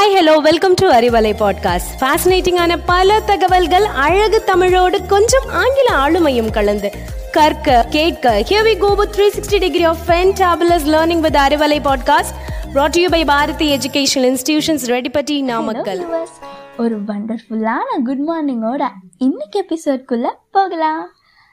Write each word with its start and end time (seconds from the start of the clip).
Hi 0.00 0.18
hello 0.18 0.36
welcome 0.36 0.74
to 0.74 0.90
Arivalai 0.90 1.32
podcast 1.38 2.00
ஃபேசினேட்டிங்கான 2.00 2.78
பல 2.86 3.20
தகவல்கள் 3.20 3.84
அழகு 3.84 4.44
தமிழோடு 4.44 5.06
கொஞ்சம் 5.06 5.48
ஆங்கில 5.48 5.88
ஆளுமையும் 5.96 6.50
கலந்து. 6.50 6.90
கற்க 7.32 7.86
கேட்க 7.90 8.44
here 8.48 8.62
we 8.62 8.78
go 8.78 8.94
with 8.94 9.20
360 9.20 9.58
degree 9.58 9.84
of 9.84 9.96
fantabulous 10.06 10.86
learning 10.86 11.20
with 11.20 11.34
Arivalai 11.34 11.92
podcast 11.92 12.34
brought 12.74 12.88
to 12.88 13.00
you 13.00 13.08
by 13.08 13.24
Bharathi 13.24 13.76
educational 13.76 14.36
institutions 14.36 14.86
Reddipatti 14.86 15.42
Namakkal 15.42 16.06
ஒரு 16.76 17.02
வண்டர்ஃபுல்லான 17.02 18.02
குட் 18.04 18.28
மார்னிங்கோட 18.28 18.88
இன்னைக்கு 19.18 19.66
எபிசோட்குள்ள 19.68 20.26
போகலாம். 20.50 21.10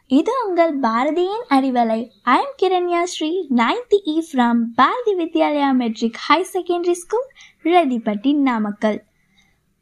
இது 0.09 0.33
உங்கள் 0.43 0.73
பாரதியின் 0.79 1.45
Arivalai. 1.55 1.97
I 2.33 2.35
am 2.43 2.53
Kiranya 2.61 2.99
Sri 3.13 3.29
ninth 3.59 3.95
E 4.11 4.13
from 4.27 4.59
Bharathi 4.77 5.13
Vidyalaya 5.21 5.69
matric 5.81 6.19
high 6.25 6.37
secondary 6.51 6.95
school 7.01 7.27
Rethipatti 7.71 8.31
Namakkal 8.45 8.99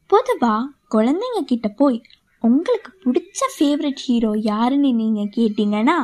பொதுவா 0.10 0.56
குழந்தைங்க 0.96 1.42
கிட்ட 1.52 1.70
போய் 1.82 2.00
உங்களுக்கு 2.44 2.92
பிடிச்ச 3.04 3.50
ஃபேவரட் 3.58 4.02
ஹீரோ 4.08 4.32
யாருன்னு 4.50 4.92
நீங்க 5.02 5.22
கேட்டீங்கன்னா 5.38 5.98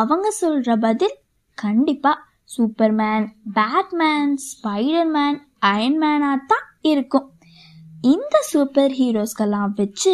அவங்க 0.00 0.28
சொல்ற 0.40 0.76
பதில் 0.86 1.16
கண்டிப்பா 1.58 2.14
சூப்பர்மேன் 2.56 3.26
பேட்மேன் 3.60 4.34
ஸ்பைடர்மேன் 4.48 5.40
அயன்மேனா 5.72 6.34
தான் 6.52 6.66
இருக்கும். 6.92 7.28
இந்த 8.14 8.36
சூப்பர் 8.52 8.92
ஹீரோஸ்கெல்லாம் 8.98 9.72
வச்சு 9.80 10.12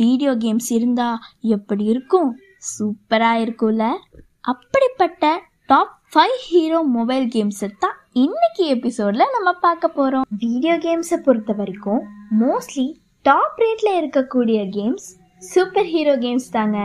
வீடியோ 0.00 0.32
கேம்ஸ் 0.44 0.72
இருந்தா 0.78 1.10
எப்படி 1.56 1.84
இருக்கும்? 1.94 2.30
சூப்பராக 2.70 3.42
இருக்கும்ல. 3.44 3.84
அப்படிப்பட்ட 4.52 5.42
டாப் 5.66 5.92
ஃபைவ் 6.12 6.38
ஹீரோ 6.48 6.80
மொபைல் 6.96 7.26
கேம்ஸை 7.34 7.68
தான் 7.78 7.96
இன்னைக்கு 8.12 8.64
எபிசோடில் 8.66 9.32
நம்ம 9.34 9.52
பார்க்க 9.52 9.88
போகிறோம் 9.88 10.26
வீடியோ 10.38 10.74
கேம்ஸை 10.86 11.16
பொறுத்த 11.26 11.52
வரைக்கும் 11.52 12.02
மோஸ்ட்லி 12.40 12.86
டாப் 13.22 13.58
ரேட்ல 13.62 13.90
இருக்கக்கூடிய 14.00 14.60
கேம்ஸ் 14.76 15.06
சூப்பர் 15.42 15.84
ஹீரோ 15.84 16.14
கேம்ஸ் 16.16 16.48
தாங்க. 16.50 16.78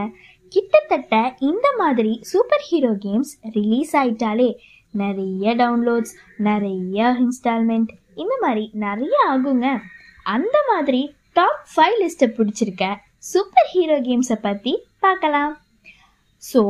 கிட்டத்தட்ட 0.50 1.16
இந்த 1.40 1.68
மாதிரி 1.78 2.20
சூப்பர் 2.22 2.66
ஹீரோ 2.70 2.92
கேம்ஸ் 3.06 3.32
ரிலீஸ் 3.58 3.98
ஆயிட்டாலே 3.98 4.50
நிறைய 4.92 5.56
டவுன்லோட்ஸ் 5.56 6.14
நிறைய 6.48 7.16
இன்ஸ்டால்மெண்ட் 7.24 7.92
இந்த 8.16 8.36
மாதிரி 8.42 8.70
நிறைய 8.86 9.16
ஆகுங்க. 9.32 9.68
அந்த 10.36 10.58
மாதிரி 10.72 11.02
டாப் 11.34 11.64
ஃபைவ் 11.76 11.98
லிஸ்ட்டை 12.02 12.30
பிடிச்சிருக்க 12.38 12.86
சூப்பர் 13.32 13.70
ஹீரோ 13.72 13.98
கேம்ஸை 14.02 14.38
பற்றி 14.42 14.74
பார்க்கலாம். 15.00 15.54
ஸோ 16.44 16.62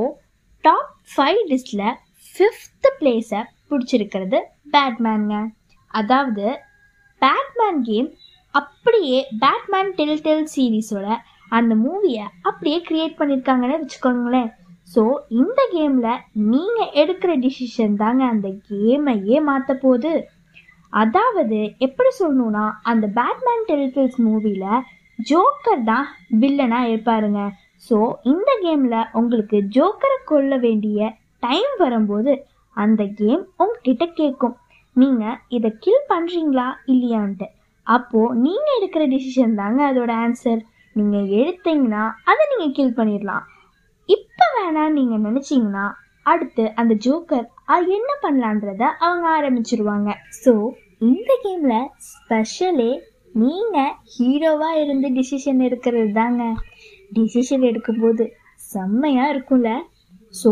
டாப் 0.64 0.92
ஃபைவ் 1.12 1.42
லிஸ்டில் 1.52 1.88
ஃபிஃப்த் 2.25 2.89
பிளேஸை 3.00 3.42
பிடிச்சிருக்கிறது 3.70 4.39
பேட்மேனுங்க 4.73 5.38
அதாவது 5.92 6.45
பேட்மேன் 7.22 7.81
கேம் 7.88 8.09
அப்படியே 8.53 9.20
பேட்மேன் 9.44 9.92
டெல் 9.98 10.22
டெல் 10.22 10.48
சீரீஸோட 10.53 11.08
அந்த 11.52 11.73
மூவியை 11.84 12.26
அப்படியே 12.50 12.78
க்ரியேட் 12.88 13.20
பண்ணியிருக்காங்கன்னு 13.20 13.81
வச்சுக்கோங்களேன். 13.84 14.50
ஸோ 14.88 15.02
இந்த 15.39 15.59
கேமில் 15.73 16.22
நீங்கள் 16.52 16.94
எடுக்கிற 17.02 17.31
டிசிஷன் 17.45 17.95
தாங்க 17.95 18.22
அந்த 18.33 18.50
கேமையே 18.70 19.38
மாற்ற 19.50 19.73
போகுது. 19.83 20.14
அதாவது 20.94 21.58
எப்படி 21.80 22.11
சொல்லணும்னா 22.20 22.66
அந்த 22.92 23.06
பேட்மேன் 23.17 23.66
டெலிஃபில்ஸ் 23.72 24.20
மூவியில் 24.28 24.86
ஜோக்கர் 25.20 25.83
தான் 25.92 26.08
வில்லனாக 26.42 26.89
இருப்பாருங்க. 26.92 27.42
ஸோ 27.88 27.98
இந்த 28.32 28.50
கேமில் 28.64 29.10
உங்களுக்கு 29.20 29.58
ஜோக்கரை 29.76 30.18
கொல்ல 30.32 30.54
வேண்டிய 30.66 31.10
டைம் 31.46 31.74
வரும்போது 31.84 32.32
அந்த 32.78 33.02
கேம் 33.20 33.44
உங்ககிட்ட 33.64 34.06
கேட்கும். 34.20 34.56
நீங்கள் 34.96 35.40
இதை 35.58 35.70
கில் 35.84 36.10
பண்ணுறீங்களா 36.12 36.68
இல்லையான்ட்டு. 36.94 37.48
அப்போது 37.88 38.36
நீங்கள் 38.46 38.76
எடுக்கிற 38.78 39.04
டிசிஷன் 39.14 39.56
தாங்க 39.62 39.80
அதோட 39.92 40.12
ஆன்சர் 40.26 40.62
நீங்கள் 40.96 41.30
எடுத்தீங்கன்னா 41.40 42.04
அதை 42.30 42.44
நீங்கள் 42.52 42.76
கில் 42.78 42.98
பண்ணிடலாம். 43.00 43.46
இப்போ 44.10 44.45
வேணாம் 44.58 44.95
நீங்கள் 45.00 45.26
நினச்சிங்கன்னா 45.28 45.86
அடுத்து 46.26 46.64
அந்த 46.82 46.94
ஜோக்கர் 47.06 47.45
அது 47.73 47.88
என்ன 48.00 48.12
பண்ணலான்றத 48.23 48.84
அவங்க 49.06 49.28
ஆரம்பிச்சிருவாங்க. 49.38 50.10
ஸோ 50.44 50.54
இந்த 51.10 51.32
கேமில் 51.44 51.89
ஸ்பெஷலே 52.10 52.92
நீங்கள் 53.42 53.94
ஹீரோவாக 54.14 54.82
இருந்து 54.84 55.08
டிசிஷன் 55.18 55.60
எடுக்கிறது 55.68 56.12
தாங்க. 56.20 56.44
டிசிஷன் 57.17 57.64
எடுக்கும்போது 57.70 58.25
செம்மையாக 58.73 59.33
இருக்கும்ல? 59.33 59.70
ஸோ 60.33 60.52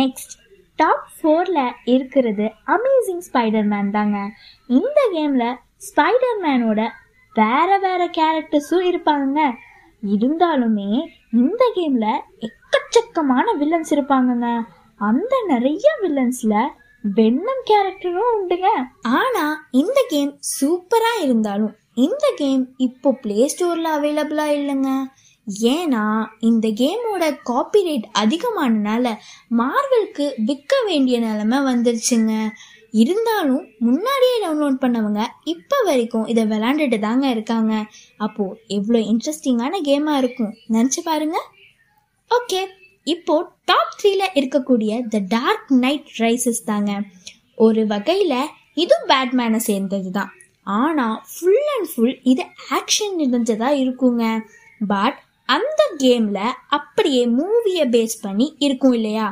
நெக்ஸ்ட் 0.00 0.34
டாப் 0.78 1.06
ஃபோரில் 1.14 1.62
இருக்கிறது 1.94 2.46
அமேசிங் 2.74 3.24
ஸ்பைடர்மேன் 3.28 3.94
தாங்க. 3.96 4.18
இந்த 4.78 4.98
கேமில் 5.14 5.58
ஸ்பைடர்மேனோட 5.88 6.80
வேற 7.36 7.70
வேற 7.86 8.02
கேரக்டர்ஸும் 8.18 8.86
இருப்பாங்க 8.90 9.40
இருந்தாலுமே 10.14 10.90
இந்த 11.42 11.62
கேமில் 11.76 12.10
எக்கச்சக்கமான 12.48 13.46
வில்லன்ஸ் 13.60 13.92
இருப்பாங்கங்க. 13.96 14.48
அந்த 15.08 15.34
நிறைய 15.52 15.88
வில்லன்ஸில் 16.02 16.60
வெண்ணம் 17.04 17.64
கேரக்டரும் 17.70 18.32
உண்டுங்க. 18.36 18.70
ஆனால் 19.18 19.56
இந்த 19.80 19.98
கேம் 20.12 20.32
சூப்பராக 20.54 21.22
இருந்தாலும் 21.26 21.74
இந்த 22.06 22.26
கேம் 22.40 22.64
இப்போ 22.86 23.10
ப்ளே 23.22 23.38
ஸ்டோரில் 23.52 23.94
அவைலபிளாக 23.96 24.56
இல்லைங்க. 24.58 24.90
ஏன்னா 25.72 26.04
இந்த 26.48 26.66
கேமோட 26.80 27.24
காப்பிரைட் 27.50 28.06
அதிகமானனால 28.22 29.12
மார்வலுக்கு 29.60 30.26
விற்க 30.48 30.72
வேண்டிய 30.86 31.18
நிலைமை 31.18 31.58
வந்துருச்சுங்க. 31.70 32.32
இருந்தாலும் 32.90 33.64
முன்னாடியே 33.86 34.36
டவுன்லோட் 34.44 34.76
பண்ணவங்க 34.84 35.22
இப்போ 35.44 35.76
வரைக்கும் 35.84 36.26
இதை 36.26 36.44
விளாண்டுட்டு 36.44 36.98
தாங்க 36.98 37.26
இருக்காங்க. 37.28 37.72
அப்போ 38.16 38.44
எவ்வளோ 38.66 39.00
இன்ட்ரெஸ்டிங்கான 39.12 39.80
கேமாக 39.88 40.20
இருக்கும். 40.22 40.52
நினச்சி 40.76 41.02
பாருங்க. 41.04 41.38
ஓகே 42.30 42.60
இப்போ 43.06 43.34
டாப் 43.64 43.94
த்ரீல 44.00 44.22
இருக்கக்கூடிய 44.40 44.92
த 45.08 45.18
டார்க் 45.28 45.70
நைட் 45.84 46.08
ரைசஸ் 46.18 46.62
தாங்க. 46.64 46.92
ஒரு 47.66 47.86
வகையில் 47.86 48.40
இதுவும் 48.74 49.08
பேட்மேனை 49.08 49.60
சேர்ந்தது 49.68 50.10
தான். 50.10 50.32
ஆனால் 50.64 51.16
ஃபுல் 51.32 51.68
அண்ட் 51.74 51.88
ஃபுல் 51.92 52.18
இது 52.22 52.44
ஆக்ஷன் 52.78 53.16
நிறைஞ்சதாக 53.22 53.80
இருக்குங்க. 53.84 54.24
பட் 54.88 55.18
அந்த 55.48 55.82
கேம்ல 56.02 56.38
அப்படியே 56.76 57.22
மூவியை 57.38 57.84
பேஸ் 57.94 58.16
பண்ணி 58.24 58.46
இருக்கும் 58.66 58.96
இல்லையா? 58.98 59.26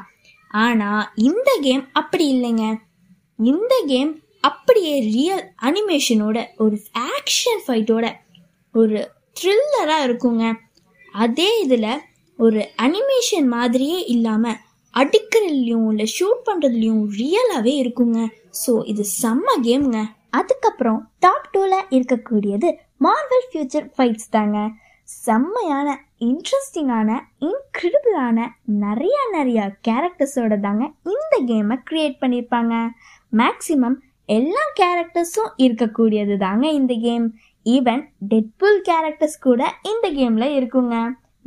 ஆனா 0.65 0.91
இந்த 1.29 1.51
கேம் 1.67 1.85
அப்படி 2.01 2.27
இல்லைங்க. 2.35 2.67
இந்த 3.39 3.75
கேம் 3.91 4.13
அப்படியே 4.49 4.95
ரியல் 5.15 5.45
அனிமேஷனோட 5.69 6.39
ஒரு 6.65 6.77
ஆக்ஷன் 7.15 7.63
ஃபைட்டோட 7.65 8.07
ஒரு 8.75 8.99
த்ரில்லராக 9.39 10.07
இருக்குங்க. 10.09 10.45
அதே 11.15 11.51
இதில் 11.65 11.93
ஒரு 12.39 12.61
அனிமேஷன் 12.87 13.49
மாதிரியே 13.57 13.99
இல்லாமல் 14.15 14.61
அடிக்கிறதுலையும் 14.95 15.87
இல்லை 15.93 16.07
ஷூட் 16.17 16.43
பண்ணுறதுலையும் 16.49 17.03
ரியலாகவே 17.21 17.75
இருக்குங்க. 17.83 18.21
ஸோ 18.63 18.73
இது 18.93 19.03
செம்ம 19.23 19.49
கேம்ங்க 19.67 19.99
அதுக்கப்புறம் 20.39 21.01
டாப் 21.25 21.51
டூவில் 21.53 21.89
இருக்கக்கூடியது 21.97 22.69
மார்வல் 23.05 23.47
ஃபியூச்சர் 23.51 23.87
ஃபைட்ஸ் 23.95 24.33
தாங்க. 24.37 24.59
செம்மையான 25.09 25.89
இன்ட்ரெஸ்டிங்கான 26.19 27.19
இன்க்ரெடிபிளான 27.41 28.47
நிறைய 28.65 29.17
நிறைய 29.33 29.77
கேரக்டர்ஸோட 29.89 30.61
தாங்க 30.61 30.91
இந்த 31.05 31.55
கேமை 31.55 31.77
க்ரியேட் 31.91 32.17
பண்ணியிருப்பாங்க 32.21 32.75
மேக்ஸிமம் 33.33 33.95
எல்லா 34.25 34.61
கேரக்டர்ஸும் 34.81 35.53
இருக்கக்கூடியது 35.59 36.37
தாங்க 36.37 36.67
இந்த 36.69 36.95
கேம் 36.95 37.35
ஈவன் 37.65 38.03
டெட்புல் 38.29 38.81
கேரக்டர்ஸ் 38.89 39.39
கூட 39.41 39.75
இந்த 39.83 40.11
கேமில் 40.11 40.57
இருக்குங்க. 40.59 40.97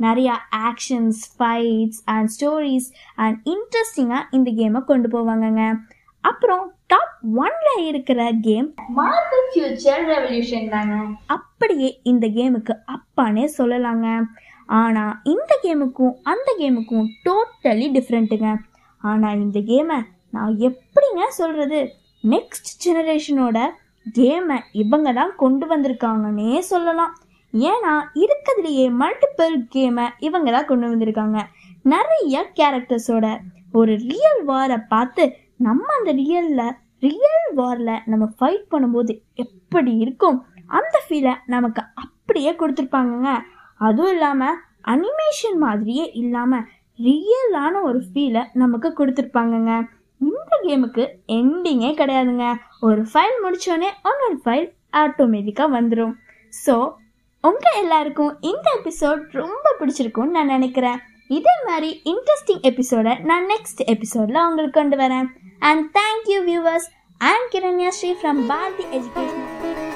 நிறையா 0.00 0.34
actions 0.56 1.20
fights 1.38 2.00
and 2.04 2.30
stories 2.40 2.88
and 3.14 3.48
இன்ட்ரெஸ்டிங்காக 3.48 4.22
இந்த 4.30 4.50
கேமை 4.50 4.84
கொண்டு 4.84 5.08
போவாங்கங்க. 5.08 5.74
அப்புறம் 6.20 6.74
டாப் 6.90 7.16
ஒன்ல 7.42 7.70
இருக்கிற 7.88 8.20
கேம் 8.46 8.68
மார்வல் 8.98 9.48
ஃபியூச்சர் 9.50 10.02
ரெவல்யூஷன் 10.12 10.70
தாங்க. 10.74 10.94
அப்படியே 11.34 11.88
இந்த 12.10 12.26
கேமுக்கு 12.36 12.74
அப்பானே 12.94 13.44
சொல்லலாங்க. 13.58 14.06
ஆனால் 14.80 15.14
இந்த 15.32 15.52
கேமுக்கும் 15.64 16.14
அந்த 16.32 16.48
கேமுக்கும் 16.60 17.06
டோட்டலி 17.26 17.86
டிஃப்ரெண்ட்டுங்க 17.96 18.50
ஆனால் 19.02 19.40
இந்த 19.44 19.58
கேமை 19.70 19.98
நான் 20.36 20.54
எப்படிங்க 20.68 21.22
சொல்கிறது 21.38 21.78
நெக்ஸ்ட் 22.24 22.72
ஜெனரேஷனோட 22.84 23.58
கேமை 24.18 24.58
இவங்க 24.82 25.08
தான் 25.20 25.32
கொண்டு 25.42 25.66
வந்திருக்காங்கன்னே 25.72 26.58
சொல்லலாம். 26.72 27.14
ஏன்னா 27.70 27.92
இருக்கிறதுலையே 28.22 28.86
மல்டிபிள் 29.02 29.56
கேமை 29.74 30.06
இவங்க 30.28 30.48
தான் 30.56 30.68
கொண்டு 30.70 30.86
வந்திருக்காங்க. 30.90 31.38
நிறைய 31.92 32.44
கேரக்டர்ஸோட 32.58 33.26
ஒரு 33.80 33.92
ரியல் 34.10 34.42
வாரை 34.50 34.78
பார்த்து 34.92 35.24
நம்ம 35.66 35.86
அந்த 35.98 36.10
ரியலில் 36.20 36.76
ரியல் 37.06 37.48
வாரில் 37.58 38.02
நம்ம 38.10 38.24
ஃபைட் 38.38 38.66
பண்ணும்போது 38.72 39.12
எப்படி 39.44 39.92
இருக்கும்? 40.04 40.38
அந்த 40.78 40.96
ஃபீலை 41.04 41.32
நமக்கு 41.54 41.82
அப்படியே 42.02 42.52
கொடுத்துருப்பாங்கங்க. 42.60 43.30
அதுவும் 43.86 44.12
இல்லாமல் 44.14 44.58
அனிமேஷன் 44.92 45.58
மாதிரியே 45.64 46.04
இல்லாமல் 46.22 46.66
ரியலான 46.98 47.74
ஒரு 47.88 48.00
ஃபீலை 48.08 48.42
நமக்கு 48.62 48.88
கொடுத்துருப்பாங்கங்க. 48.98 49.72
இந்த 50.20 50.54
கேமுக்கு 50.64 51.04
எண்டிங்கே 51.38 51.90
கிடையாதுங்க. 52.00 52.46
ஒரு 52.88 53.02
ஃபைல் 53.10 53.36
முடித்தோடனே 53.44 53.90
இன்னொரு 54.10 54.38
ஃபைல் 54.44 54.66
ஆட்டோமேட்டிக்காக 55.02 55.74
வந்துடும் 55.76 56.14
ஸோ 56.52 56.74
உங்கள் 57.44 57.78
எல்லாருக்கும் 57.82 58.32
இந்த 58.50 58.66
எபிசோட் 58.78 59.20
ரொம்ப 59.42 59.66
பிடிச்சிருக்கும்னு 59.80 60.36
நான் 60.38 60.54
நினைக்கிறேன். 60.56 60.98
இதே 61.36 61.54
மாதிரி 61.68 61.90
இன்ட்ரெஸ்டிங் 62.12 62.64
எபிசோடை 62.70 63.12
நான் 63.30 63.46
நெக்ஸ்ட் 63.52 63.82
எபிசோடில் 63.94 64.46
உங்களுக்கு 64.48 64.78
கொண்டு 64.80 64.96
வரேன். 65.02 65.28
And 65.62 65.92
thank 65.92 66.26
you 66.26 66.44
viewers. 66.44 66.88
I 67.20 67.30
am 67.30 67.50
Kiranya 67.52 67.92
Sri 67.92 68.14
from 68.14 68.48
Bharti 68.48 68.84
Education. 68.94 69.89